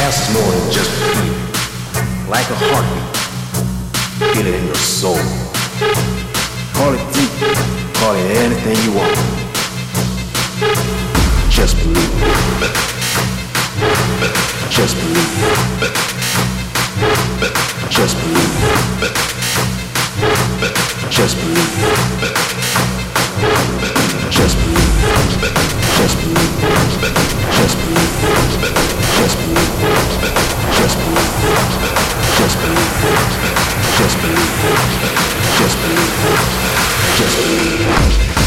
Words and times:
Is 0.00 0.32
more 0.32 0.52
than 0.52 0.70
just 0.72 0.90
feeling, 0.90 1.34
like 2.30 2.48
a 2.48 2.54
heartbeat. 2.54 3.04
Feel 4.32 4.46
it 4.46 4.54
in 4.54 4.64
your 4.66 4.74
soul. 4.76 5.18
Call 6.72 6.94
it 6.94 7.02
deep, 7.12 7.30
call 7.98 8.14
it 8.14 8.30
anything 8.36 8.76
you 8.84 8.92
want. 8.96 9.18
Just 11.50 11.76
believe. 11.82 12.14
Just 14.70 14.94
believe. 14.96 15.32
Just 17.90 18.16
believe. 18.16 18.54
Just 21.10 21.36
believe. 21.36 21.36
Just 21.36 21.36
believe. 21.36 23.07
Just 23.38 24.58
believe. 24.58 24.98
Just 25.94 26.16
believe. 37.36 38.37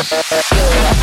Yeah. 0.00 0.97